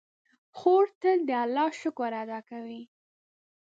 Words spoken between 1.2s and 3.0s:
د الله شکر ادا کوي.